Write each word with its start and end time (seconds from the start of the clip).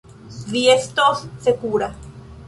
Vi 0.53 0.63
estos 0.75 1.19
sekura. 1.47 1.91